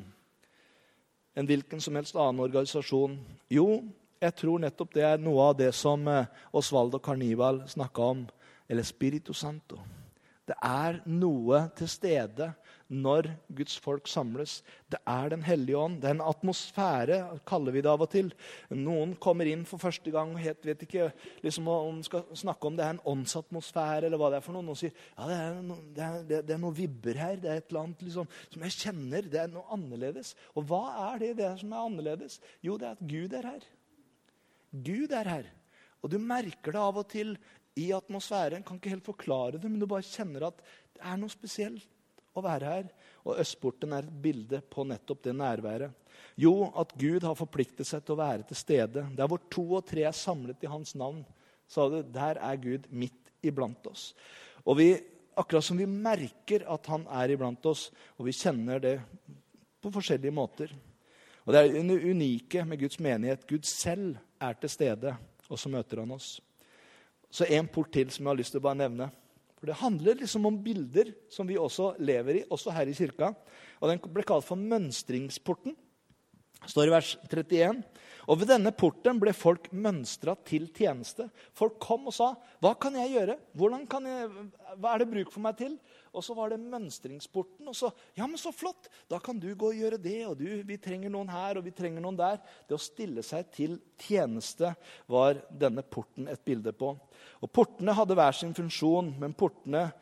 [1.35, 3.19] En hvilken som helst annen organisasjon?
[3.51, 3.83] Jo,
[4.23, 8.21] Jeg tror nettopp det er noe av det som eh, Osvaldo Carnival snakka om.
[8.65, 9.77] Eller Spirito Santo.
[10.47, 12.47] Det er noe til stede
[12.91, 14.59] når Guds folk samles.
[14.91, 16.01] Det er Den hellige ånd.
[16.01, 18.31] Det er en atmosfære, kaller vi det av og til.
[18.69, 21.09] Noen kommer inn for første gang og helt, vet ikke
[21.43, 24.65] liksom, om skal snakke om det er en åndsatmosfære eller hva det er for noe.
[24.65, 27.41] Noen sier ja, det er, no, det er, det, det er noe vibber her.
[27.41, 29.31] Det er et eller annet liksom, som jeg kjenner.
[29.33, 30.35] Det er noe annerledes.
[30.53, 32.39] Og hva er det, det som er annerledes?
[32.65, 33.67] Jo, det er at Gud er her.
[34.85, 35.51] Gud er her.
[36.03, 37.33] Og du merker det av og til
[37.81, 38.63] i atmosfæren.
[38.63, 40.61] Kan ikke helt forklare det, men du bare kjenner at
[40.95, 41.89] det er noe spesielt
[42.35, 42.89] å være her.
[43.25, 45.93] Og Østporten er et bilde på nettopp det nærværet.
[46.39, 49.05] Jo, at Gud har forpliktet seg til å være til stede.
[49.15, 51.23] Der hvor to og tre er samlet i hans navn,
[51.67, 54.09] sa du, der er Gud midt iblant oss.
[54.65, 54.89] Og vi,
[55.37, 57.87] akkurat som vi merker at han er iblant oss,
[58.19, 58.97] og vi kjenner det
[59.81, 60.73] på forskjellige måter.
[61.45, 63.45] Og Det er det unike med Guds menighet.
[63.47, 65.15] Gud selv er til stede,
[65.47, 66.39] og så møter han oss.
[67.29, 69.09] Så en port til som jeg har lyst til å bare nevne.
[69.65, 73.31] For Det handler liksom om bilder som vi også lever i, også her i kirka.
[73.81, 75.73] Og Den ble kalt for mønstringsporten.
[76.65, 77.83] Står i vers 31.
[78.25, 81.27] Og ved denne porten ble folk mønstra til tjeneste.
[81.53, 83.37] Folk kom og sa, 'Hva kan jeg gjøre?
[83.87, 84.29] Kan jeg,
[84.77, 85.79] hva er det bruk for meg til?'
[86.13, 87.67] Og så var det mønstringsporten.
[87.67, 88.89] Og så, 'Ja, men så flott!
[89.07, 91.71] Da kan du gå og gjøre det.' Og du, 'Vi trenger noen her, og vi
[91.71, 94.75] trenger noen der.' Det å stille seg til tjeneste
[95.07, 96.97] var denne porten et bilde på.
[97.41, 99.93] Og Portene hadde hver sin funksjon, men portene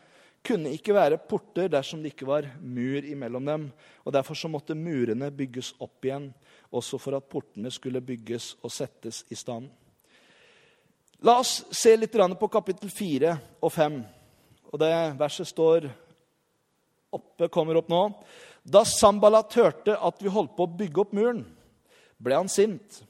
[0.44, 3.72] kunne ikke være porter dersom det ikke var mur imellom dem.
[4.04, 6.34] og Derfor så måtte murene bygges opp igjen,
[6.74, 9.70] også for at portene skulle bygges og settes i stand.
[11.24, 14.02] La oss se litt på kapittel 4 og 5.
[14.74, 15.88] Og det verset står
[17.14, 18.02] oppe, kommer opp nå.
[18.64, 21.44] Da Sambalat hørte at vi holdt på å bygge opp muren,
[22.18, 23.04] ble han sint.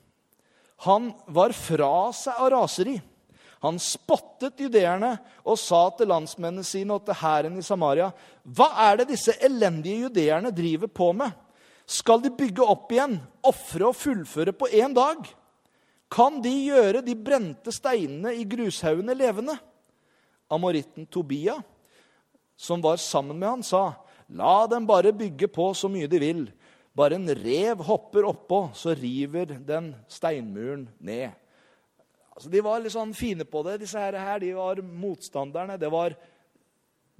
[0.85, 2.97] Han var fra seg av raseri.
[3.63, 5.13] Han spottet judeerne
[5.47, 8.09] og sa til landsmennene sine og til hæren i Samaria.:
[8.43, 11.31] Hva er det disse elendige judeerne driver på med?
[11.89, 15.25] Skal de bygge opp igjen, ofre og fullføre på én dag?
[16.13, 19.57] Kan de gjøre de brente steinene i grushaugene levende?
[20.53, 21.57] Amoritten Tobia,
[22.55, 23.85] som var sammen med han, sa,
[24.33, 26.43] La dem bare bygge på så mye de vil.
[26.95, 31.33] Bare en rev hopper oppå, så river den steinmuren ned.
[32.33, 33.79] Altså, de var litt sånn fine på det.
[33.83, 35.77] Disse her, de var motstanderne.
[35.81, 36.15] Det var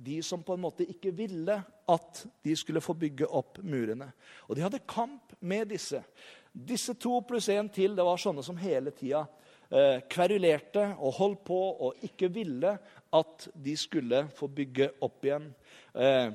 [0.03, 1.55] de som på en måte ikke ville
[1.89, 4.09] at de skulle få bygge opp murene.
[4.47, 6.01] Og de hadde kamp med disse.
[6.53, 9.23] Disse to pluss én til det var sånne som hele tida
[9.69, 12.75] eh, kverulerte og holdt på og ikke ville
[13.13, 15.47] at de skulle få bygge opp igjen.
[15.93, 16.29] Eh,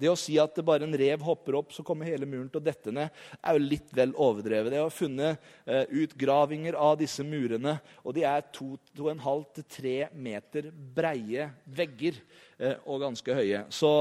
[0.00, 2.60] det å si at det bare en rev hopper opp, så kommer hele muren til
[2.60, 4.76] å dette ned, er jo litt vel overdrevet.
[4.76, 12.16] Jeg har funnet uh, utgravinger av disse murene, og de er 2,5-3 meter breie vegger
[12.16, 13.62] uh, og ganske høye.
[13.74, 13.92] Så,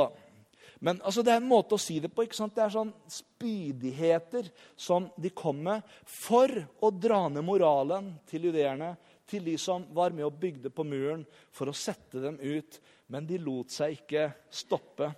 [0.79, 2.23] men altså, det er en måte å si det på.
[2.23, 2.55] ikke sant?
[2.55, 4.47] Det er sånn spydigheter
[4.79, 8.93] som de kom med for å dra ned moralen til judeerne,
[9.29, 12.79] til de som var med og bygde på muren, for å sette dem ut.
[13.09, 15.11] Men de lot seg ikke stoppe.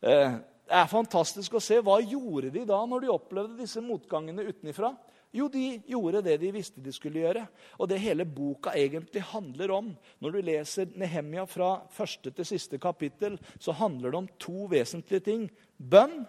[0.00, 0.32] Eh,
[0.70, 1.80] det er fantastisk å se.
[1.84, 4.94] Hva gjorde de da når de opplevde disse motgangene utenifra?
[5.30, 7.44] Jo, de gjorde det de visste de skulle gjøre.
[7.78, 9.92] Og det hele boka egentlig handler om.
[10.22, 15.26] Når du leser Nehemia fra første til siste kapittel, så handler det om to vesentlige
[15.28, 15.46] ting.
[15.78, 16.24] Bønn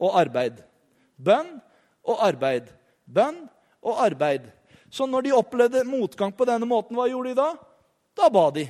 [0.00, 0.62] og arbeid.
[1.16, 1.58] Bønn
[2.08, 2.70] og arbeid.
[3.04, 3.44] Bønn
[3.84, 4.48] og arbeid.
[4.88, 7.50] Så når de opplevde motgang på denne måten, hva gjorde de da?
[8.16, 8.64] Da ba de.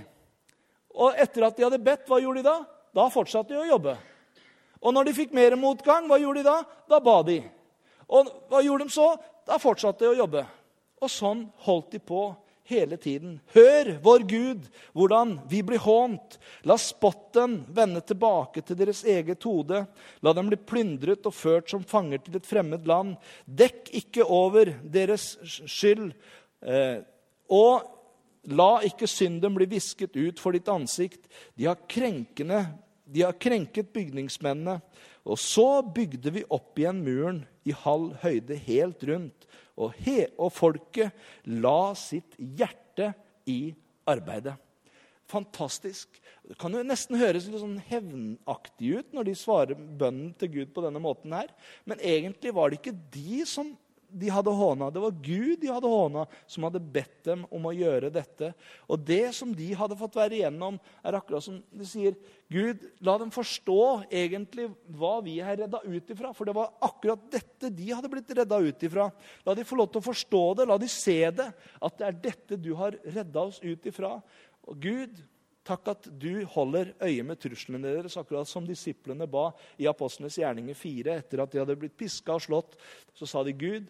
[0.96, 2.58] Og etter at de hadde bedt, hva gjorde de da?
[2.96, 3.94] Da fortsatte de å jobbe.
[4.82, 6.58] Og når de fikk mer motgang, hva gjorde de da?
[6.90, 7.40] Da ba de.
[8.06, 9.12] Og hva gjorde de så?
[9.46, 10.44] Da fortsatte de å jobbe.
[11.02, 12.28] Og sånn holdt de på
[12.66, 13.38] hele tiden.
[13.54, 16.38] Hør, vår Gud, hvordan vi blir hånt.
[16.66, 19.84] La spotten vende tilbake til deres eget hode.
[20.22, 23.14] La dem bli plyndret og ført som fanger til et fremmed land.
[23.46, 26.10] Dekk ikke over deres skyld.
[26.66, 26.98] Eh,
[27.54, 31.26] og la ikke synden bli visket ut for ditt ansikt.
[31.54, 32.64] De har krenkende
[33.06, 34.80] de har krenket bygningsmennene.
[35.26, 39.48] Og så bygde vi opp igjen muren i halv høyde helt rundt.
[39.76, 41.14] Og, he, og folket
[41.50, 43.12] la sitt hjerte
[43.50, 43.74] i
[44.08, 44.54] arbeidet.
[45.26, 46.20] Fantastisk.
[46.46, 50.70] Det kan jo nesten høres litt sånn hevnaktig ut når de svarer bønnen til Gud
[50.74, 51.50] på denne måten her.
[51.84, 53.74] Men egentlig var det ikke de som
[54.16, 54.88] de hadde håna.
[54.90, 58.52] Det var Gud de hadde håna, som hadde bedt dem om å gjøre dette.
[58.88, 62.16] Og det som de hadde fått være igjennom, er akkurat som de sier
[62.52, 66.32] Gud, la dem forstå egentlig hva vi er redda ut ifra.
[66.36, 69.10] For det var akkurat dette de hadde blitt redda ut ifra.
[69.46, 71.48] La de få lov til å forstå det, la de se det.
[71.82, 74.16] At det er dette du har redda oss ut ifra.
[74.66, 75.24] Og Gud,
[75.66, 79.48] Takk at du holder øye med truslene deres, akkurat som disiplene ba
[79.82, 81.16] i Apostlenes gjerninger 4.
[81.24, 82.76] Etter at de hadde blitt piska og slått,
[83.18, 83.88] så sa de, Gud,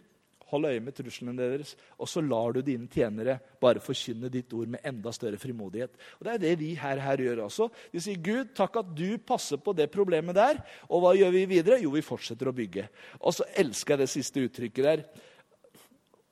[0.51, 4.71] hold øye med truslene deres, og så lar du dine tjenere bare forkynne ditt ord
[4.71, 5.97] med enda større frimodighet.
[6.19, 7.69] Og Det er det vi her, her gjør også.
[7.93, 10.61] De sier, Gud, takk at du passer på det problemet der.
[10.89, 11.81] Og hva gjør vi videre?
[11.83, 12.89] Jo, vi fortsetter å bygge.
[13.21, 15.07] Og så elsker jeg det siste uttrykket der.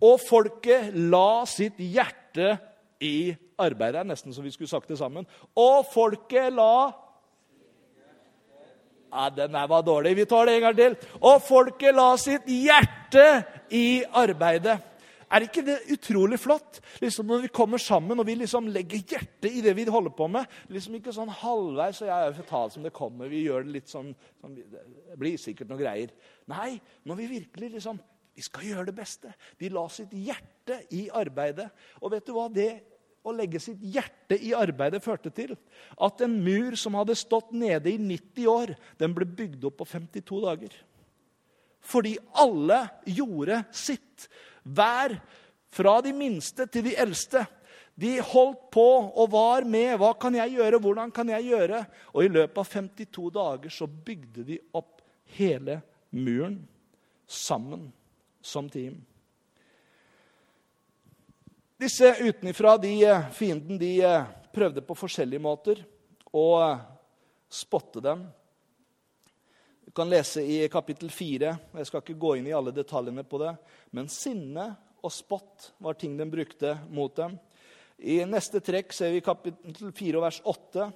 [0.05, 2.55] Og folket la sitt hjerte
[3.03, 4.01] i arbeidet.
[4.01, 5.27] er nesten som vi skulle sagt det sammen.
[5.57, 6.93] Og folket la
[9.15, 10.17] ja, Den der var dårlig.
[10.17, 10.97] Vi tar det en gang til.
[11.23, 14.81] Og folket la sitt hjerte i arbeidet.
[15.35, 16.81] Er ikke det utrolig flott?
[17.03, 20.29] Liksom Når vi kommer sammen og vi liksom legger hjertet i det vi holder på
[20.31, 20.47] med.
[20.69, 23.29] liksom Ikke sånn halvveis og jeg er fortalt som det kommer.
[23.29, 26.11] vi gjør Det litt sånn, sånn, Det blir sikkert noen greier.
[26.47, 28.01] Nei, når vi virkelig liksom
[28.35, 29.31] vi skal gjøre det beste.
[29.61, 31.69] De la sitt hjerte i arbeidet.
[32.03, 32.83] Og vet du hva det
[33.25, 35.55] å legge sitt hjerte i arbeidet førte til
[35.97, 39.89] at en mur som hadde stått nede i 90 år, den ble bygd opp på
[39.89, 40.75] 52 dager.
[41.85, 42.81] Fordi alle
[43.17, 44.29] gjorde sitt.
[44.65, 45.17] Hver,
[45.75, 47.45] fra de minste til de eldste.
[47.95, 49.97] De holdt på og var med.
[50.01, 50.81] Hva kan jeg gjøre?
[50.83, 51.85] Hvordan kan jeg gjøre?
[52.15, 55.03] Og i løpet av 52 dager så bygde de opp
[55.37, 55.81] hele
[56.15, 56.61] muren
[57.27, 57.89] sammen
[58.45, 59.01] som team.
[61.85, 65.83] Disse utenfra, de eh, fienden, de eh, prøvde på forskjellige måter
[66.33, 66.79] å eh,
[67.53, 68.23] spotte dem.
[69.85, 71.51] Du kan lese i kapittel 4.
[71.77, 73.53] Jeg skal ikke gå inn i alle detaljene på det.
[73.93, 74.65] Men sinne
[75.05, 77.37] og spott var ting de brukte mot dem.
[78.01, 80.89] I neste trekk ser vi i kapittel 4 vers 8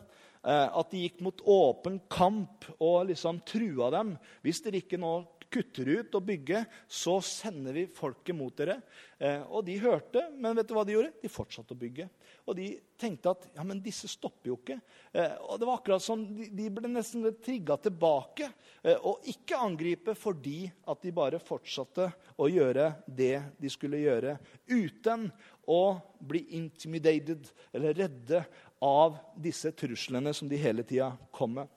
[0.48, 4.16] at de gikk mot åpen kamp og liksom trua dem.
[4.40, 5.18] Hvis dere ikke nå
[5.52, 8.78] kutter ut og bygger, så sender vi folket mot dere.
[9.18, 11.14] Eh, og de hørte, men vet du hva de gjorde?
[11.22, 12.08] De fortsatte å bygge.
[12.48, 12.68] Og de
[13.00, 14.78] tenkte at ja, men disse stopper jo ikke.
[15.12, 18.50] Eh, og det var akkurat som de, de ble nesten trigga tilbake.
[18.82, 24.38] Eh, og ikke angripe fordi at de bare fortsatte å gjøre det de skulle gjøre.
[24.68, 25.28] Uten
[25.68, 25.82] å
[26.24, 28.44] bli intimidated eller redde
[28.84, 31.68] av disse truslene som de hele tida kom med.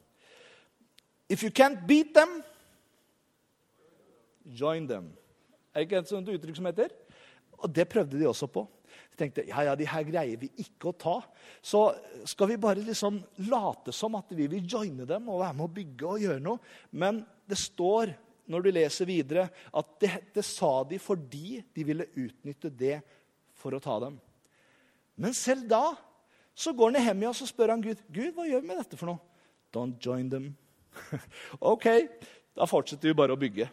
[1.31, 2.41] If you can't beat them,
[4.53, 5.11] Join them.
[5.71, 6.93] Er det ikke et sånt uttrykk som heter?
[7.61, 8.65] Og det prøvde de også på.
[9.11, 11.15] De tenkte ja, ja, de her greier vi ikke å ta.
[11.63, 11.83] Så
[12.27, 15.75] skal vi bare liksom late som at vi vil joine dem og være med å
[15.77, 16.61] bygge og gjøre noe.
[16.91, 18.13] Men det står,
[18.51, 22.97] når du leser videre, at dette sa de fordi de ville utnytte det
[23.61, 24.17] for å ta dem.
[25.21, 25.85] Men selv da
[26.57, 29.21] så går Nehemia og spør han Gud Gud, hva gjør vi med dette for noe.
[29.71, 30.51] Don't join them.
[31.73, 31.87] ok,
[32.57, 33.69] da fortsetter vi bare å bygge.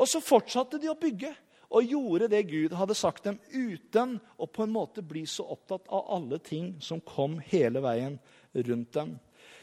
[0.00, 1.34] Og så fortsatte de å bygge
[1.70, 5.86] og gjorde det Gud hadde sagt dem, uten å på en måte bli så opptatt
[5.92, 8.16] av alle ting som kom hele veien
[8.56, 9.12] rundt dem.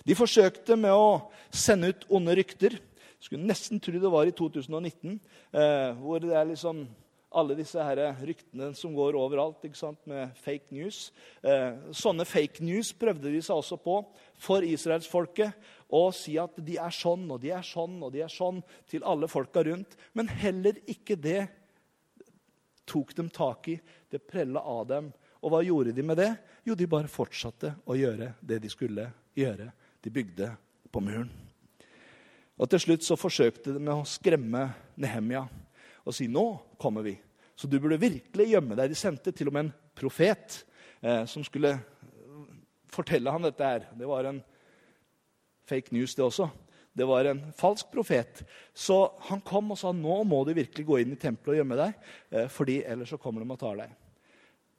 [0.08, 2.78] De forsøkte med å sende ut onde rykter.
[3.20, 5.18] Skulle nesten tro det var i 2019,
[5.52, 6.86] eh, hvor det er liksom
[7.32, 9.64] alle disse her ryktene som går overalt
[10.08, 11.12] med fake news.
[11.44, 14.00] Eh, sånne fake news prøvde de seg også på
[14.40, 15.54] for israelsfolket
[15.88, 19.04] Å si at de er sånn og de er sånn og de er sånn til
[19.08, 19.96] alle folka rundt.
[20.14, 21.48] Men heller ikke det
[22.88, 23.80] tok dem tak i.
[24.10, 25.12] Det prella av dem.
[25.44, 26.32] Og hva gjorde de med det?
[26.68, 29.70] Jo, de bare fortsatte å gjøre det de skulle gjøre.
[30.04, 30.50] De bygde
[30.92, 31.30] på muren.
[32.58, 34.64] Og Til slutt så forsøkte de å skremme
[34.98, 35.44] Nehemia
[36.08, 36.46] og si nå
[36.80, 37.18] kommer vi.
[37.58, 38.92] Så du burde virkelig gjemme deg.
[38.92, 40.62] De sendte til og med en profet
[41.02, 41.74] eh, som skulle
[42.94, 43.64] fortelle ham dette.
[43.64, 43.90] her.
[43.98, 44.42] Det var en
[45.68, 46.50] fake news, det også.
[46.98, 48.44] Det var en falsk profet.
[48.74, 48.98] Så
[49.30, 52.12] han kom og sa nå må du virkelig gå inn i tempelet og gjemme deg,
[52.32, 53.94] eh, fordi ellers så kommer de og tar deg.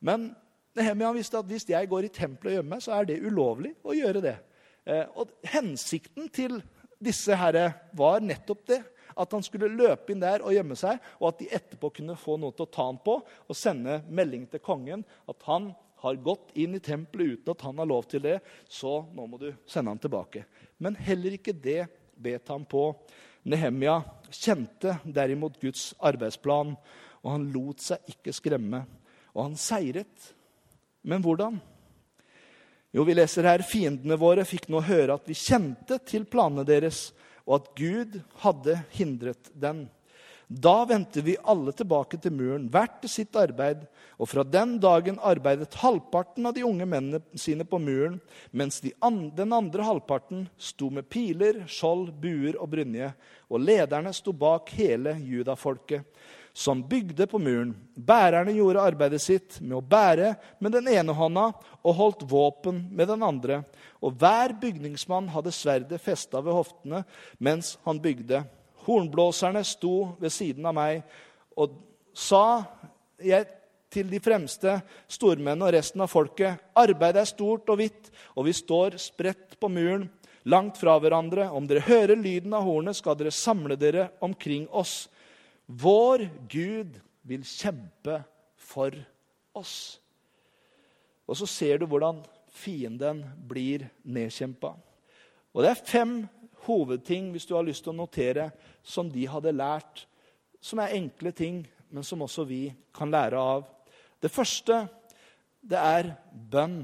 [0.01, 0.31] Men
[0.79, 3.75] Nehemia visste at hvis jeg går i tempelet og gjemmer meg, så er det ulovlig
[3.83, 4.37] å gjøre det.
[4.87, 6.61] Eh, og Hensikten til
[6.99, 8.81] disse herre var nettopp det.
[9.16, 12.37] At han skulle løpe inn der og gjemme seg, og at de etterpå kunne få
[12.40, 16.53] noe til å ta han på og sende melding til kongen at han har gått
[16.55, 18.37] inn i tempelet uten at han har lov til det,
[18.71, 20.44] så nå må du sende han tilbake.
[20.79, 22.92] Men heller ikke det bet han på.
[23.49, 26.77] Nehemia kjente derimot Guds arbeidsplan,
[27.23, 28.85] og han lot seg ikke skremme.
[29.35, 30.31] Og han seiret.
[31.03, 31.59] Men hvordan?
[32.94, 37.09] Jo, vi leser her fiendene våre fikk nå høre at vi kjente til planene deres,
[37.49, 39.87] og at Gud hadde hindret den.
[40.49, 43.83] Da vendte vi alle tilbake til muren, hvert til sitt arbeid.
[44.17, 48.17] Og fra den dagen arbeidet halvparten av de unge mennene sine på muren,
[48.51, 53.11] mens de an den andre halvparten sto med piler, skjold, buer og brynje.
[53.53, 56.09] Og lederne sto bak hele judafolket,
[56.59, 57.71] som bygde på muren.
[57.94, 61.53] Bærerne gjorde arbeidet sitt med å bære med den ene hånda
[61.87, 63.61] og holdt våpen med den andre.
[64.03, 67.05] Og hver bygningsmann hadde sverdet festa ved hoftene
[67.38, 68.40] mens han bygde.
[68.88, 71.05] Hornblåserne sto ved siden av meg
[71.55, 71.77] og
[72.11, 72.64] sa
[73.23, 73.47] jeg,
[73.88, 74.75] til de fremste
[75.09, 79.71] stormennene og resten av folket arbeidet er stort og hvitt, og vi står spredt på
[79.73, 80.09] muren,
[80.44, 81.47] langt fra hverandre.
[81.55, 85.07] Om dere hører lyden av hornet, skal dere samle dere omkring oss.
[85.68, 86.96] Vår Gud
[87.28, 88.22] vil kjempe
[88.57, 88.94] for
[89.57, 90.00] oss.
[91.28, 94.72] Og så ser du hvordan fienden blir nedkjempa.
[95.52, 96.14] Og det er fem
[96.64, 98.50] hovedting hvis du har lyst til å notere,
[98.83, 100.07] som de hadde lært,
[100.61, 103.66] som er enkle ting, men som også vi kan lære av.
[104.20, 104.87] Det første,
[105.61, 106.81] det er bønn.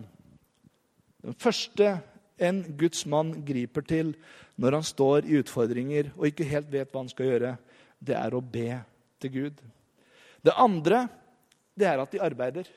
[1.25, 1.97] Den første
[2.39, 4.13] en Guds mann griper til
[4.61, 7.55] når han står i utfordringer og ikke helt vet hva han skal gjøre,
[7.99, 8.81] det er å be
[9.23, 9.61] til Gud.
[10.45, 11.07] Det andre,
[11.75, 12.69] det er at de arbeider.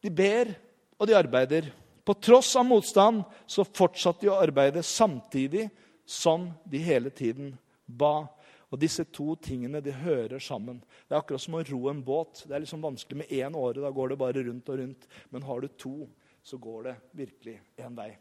[0.00, 0.54] De ber,
[0.98, 1.68] og de arbeider.
[2.04, 5.68] På tross av motstand så fortsatte de å arbeide samtidig
[6.08, 7.52] som de hele tiden
[7.86, 8.24] ba.
[8.70, 10.78] Og disse to tingene de hører sammen.
[11.06, 12.44] Det er akkurat som å ro en båt.
[12.46, 13.82] Det er liksom vanskelig med én åre.
[13.82, 15.08] Da går det bare rundt og rundt.
[15.30, 15.94] Men har du to,
[16.42, 18.12] så går det virkelig én vei,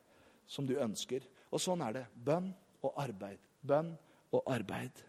[0.50, 1.24] som du ønsker.
[1.54, 2.06] Og sånn er det.
[2.14, 2.50] Bønn
[2.82, 3.40] og arbeid.
[3.62, 3.94] Bønn
[4.34, 5.06] og arbeid.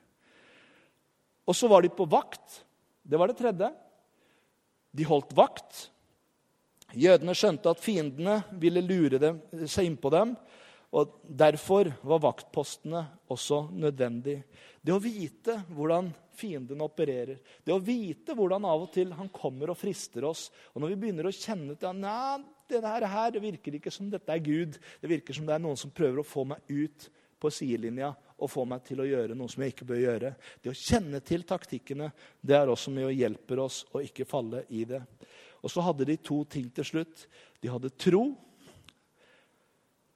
[1.50, 2.60] Og så var de på vakt.
[3.02, 3.72] Det var det tredje.
[4.94, 5.88] De holdt vakt.
[6.94, 10.34] Jødene skjønte at fiendene ville lure dem, seg innpå dem.
[10.94, 14.40] Og Derfor var vaktpostene også nødvendig.
[14.82, 16.10] Det å vite hvordan
[16.40, 20.80] fienden opererer, det å vite hvordan av og til han kommer og frister oss Og
[20.80, 24.40] når vi begynner å kjenne til at det her det virker ikke som dette er
[24.40, 27.10] Gud, det virker som det er noen som prøver å få meg ut
[27.40, 30.34] på sidelinja og få meg til å gjøre noe som jeg ikke bør gjøre.
[30.62, 34.64] Det å kjenne til taktikkene det er også med å hjelpe oss å ikke falle
[34.72, 35.02] i det.
[35.60, 37.26] Og så hadde de to ting til slutt.
[37.60, 38.30] De hadde tro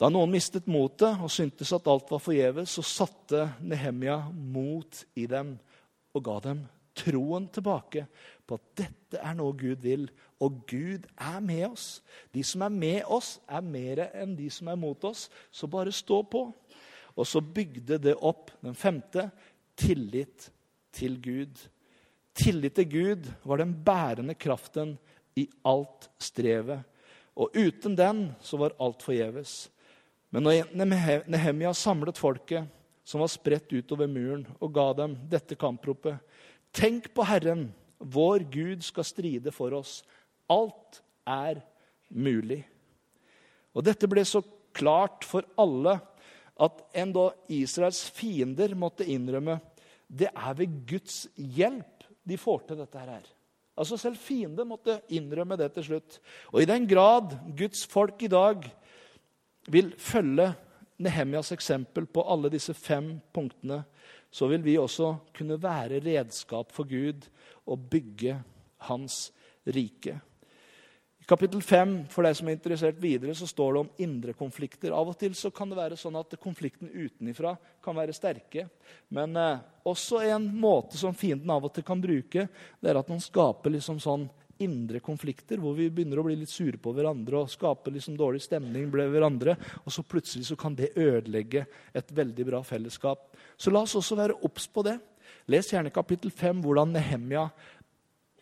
[0.00, 5.28] da noen mistet motet og syntes at alt var forgjeves, så satte Nehemia mot i
[5.30, 5.54] dem
[6.14, 6.64] og ga dem
[6.98, 8.04] troen tilbake
[8.46, 10.08] på at dette er noe Gud vil,
[10.42, 11.86] og Gud er med oss.
[12.34, 15.94] De som er med oss, er mer enn de som er mot oss, så bare
[15.94, 16.46] stå på.
[17.14, 19.28] Og så bygde det opp den femte
[19.78, 20.48] tillit
[20.94, 21.58] til Gud.
[22.34, 24.96] Tillit til Gud var den bærende kraften
[25.38, 26.82] i alt strevet.
[27.34, 29.68] Og uten den så var alt forgjeves.
[30.30, 32.66] Men når Nehemia samlet folket
[33.06, 36.18] som var spredt utover muren, og ga dem dette kampropet
[36.74, 40.00] Tenk på Herren, vår Gud skal stride for oss.
[40.50, 41.60] Alt er
[42.10, 42.64] mulig.
[43.74, 44.42] Og dette ble så
[44.74, 46.00] klart for alle
[46.62, 49.58] at enda Israels fiender måtte innrømme
[50.08, 53.24] det er ved Guds hjelp de får til dette her.
[53.74, 56.20] Altså Selv fiender måtte innrømme det til slutt.
[56.52, 58.62] Og i den grad Guds folk i dag
[59.72, 60.52] vil følge
[61.02, 63.80] Nehemjas eksempel på alle disse fem punktene,
[64.30, 67.26] så vil vi også kunne være redskap for Gud
[67.66, 68.36] og bygge
[68.86, 69.32] hans
[69.66, 70.20] rike.
[71.24, 74.92] I kapittel 5 for deg som er interessert videre, så står det om indre konflikter.
[74.92, 78.66] Av og til så kan det være sånn at konflikten utenifra kan være sterke.
[79.08, 82.44] Men eh, også en måte som fienden av og til kan bruke,
[82.76, 84.26] det er at man skaper liksom sånn
[84.60, 88.44] indre konflikter hvor vi begynner å bli litt sure på hverandre og skape liksom dårlig
[88.44, 89.56] stemning med hverandre.
[89.80, 91.64] Og så plutselig så kan det ødelegge
[91.96, 93.30] et veldig bra fellesskap.
[93.56, 94.98] Så la oss også være obs på det.
[95.48, 97.48] Les gjerne kapittel 5, hvordan Nehemia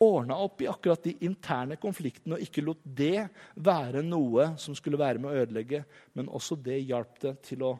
[0.03, 5.01] ordna opp i akkurat de interne konfliktene og ikke lot det være noe som skulle
[5.01, 5.85] være med å ødelegge,
[6.19, 7.73] men også det hjalp det til å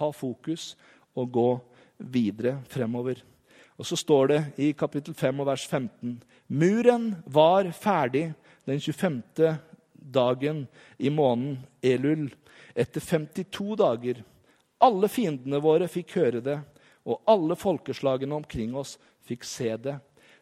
[0.00, 0.74] ha fokus
[1.18, 1.50] og gå
[2.12, 3.22] videre fremover.
[3.80, 6.18] Og så står det i kapittel 5 og vers 15.:
[6.52, 8.32] Muren var ferdig
[8.68, 9.22] den 25.
[9.94, 10.66] dagen
[10.98, 12.28] i måneden Elul,
[12.74, 14.20] etter 52 dager.
[14.80, 16.58] Alle fiendene våre fikk høre det,
[17.04, 19.96] og alle folkeslagene omkring oss fikk se det.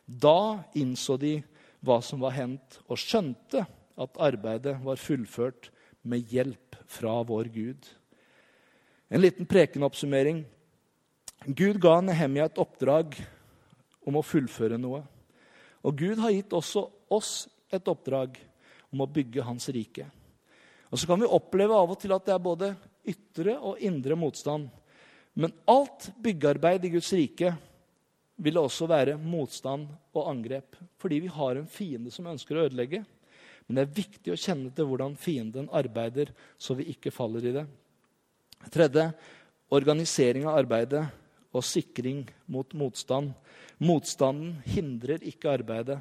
[0.09, 1.37] Da innså de
[1.85, 3.67] hva som var hendt, og skjønte
[3.99, 5.69] at arbeidet var fullført
[6.09, 7.89] med hjelp fra vår Gud.
[9.13, 10.43] En liten prekenoppsummering.
[11.47, 13.15] Gud ga Nehemia et oppdrag
[14.09, 15.03] om å fullføre noe.
[15.85, 17.33] Og Gud har gitt også oss
[17.73, 18.41] et oppdrag
[18.93, 20.09] om å bygge hans rike.
[20.89, 22.73] Og Så kan vi oppleve av og til at det er både
[23.09, 24.69] ytre og indre motstand.
[25.39, 27.53] Men alt byggearbeid i Guds rike
[28.39, 30.77] vil det også være motstand og angrep.
[31.01, 33.03] Fordi vi har en fiende som ønsker å ødelegge.
[33.67, 37.55] Men det er viktig å kjenne til hvordan fienden arbeider, så vi ikke faller i
[37.59, 37.67] det.
[38.73, 39.11] Tredje
[39.75, 41.05] organisering av arbeidet
[41.53, 43.35] og sikring mot motstand.
[43.83, 45.99] Motstanden hindrer ikke arbeidet.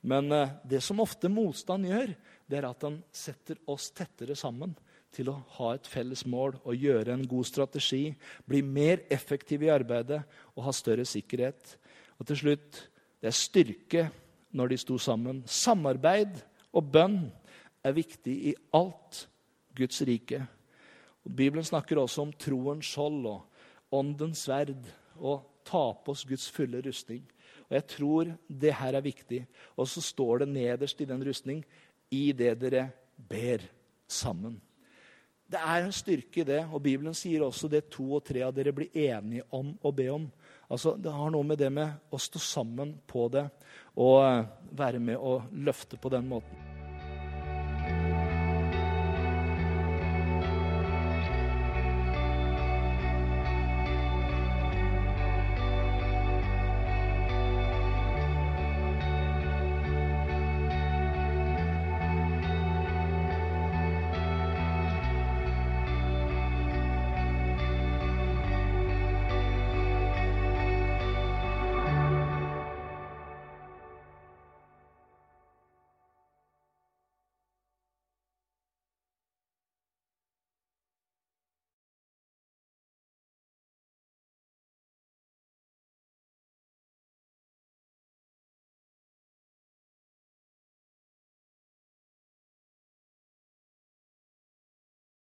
[0.00, 2.14] Men eh, det som ofte motstand gjør,
[2.48, 4.72] det er at den setter oss tettere sammen
[5.14, 8.12] til å ha et felles mål og gjøre en god strategi,
[8.46, 10.22] bli mer effektiv i arbeidet
[10.54, 11.76] og ha større sikkerhet.
[12.18, 12.84] Og til slutt
[13.20, 14.06] det er styrke
[14.56, 15.42] når de sto sammen.
[15.46, 16.38] Samarbeid
[16.76, 17.20] og bønn
[17.84, 19.26] er viktig i alt
[19.76, 20.40] Guds rike.
[21.24, 24.78] Og Bibelen snakker også om troens skjold og åndens sverd
[25.18, 27.22] og ta på oss Guds fulle rustning.
[27.68, 29.44] Og Jeg tror det her er viktig.
[29.76, 31.64] Og så står det nederst i den rustning
[32.10, 32.88] i det dere
[33.28, 33.62] ber
[34.08, 34.58] sammen.
[35.50, 38.54] Det er en styrke i det, og Bibelen sier også det to og tre av
[38.54, 40.28] dere blir enige om å be om.
[40.70, 43.48] Altså, Det har noe med det med å stå sammen på det
[43.96, 44.46] og
[44.78, 46.69] være med å løfte på den måten.